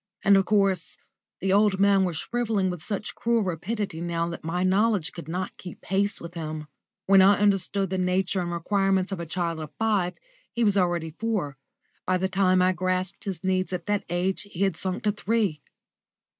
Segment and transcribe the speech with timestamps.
[0.23, 0.97] And, of course,
[1.41, 5.55] the old man was shrivelling with such cruel rapidity now that my knowledge could not
[5.57, 6.65] keep pace with him.
[7.05, 10.15] When I understood the nature and requirements of a child of five
[10.51, 11.55] he was already four;
[12.07, 15.61] by the time I grasped his needs at this age he had sunk to three.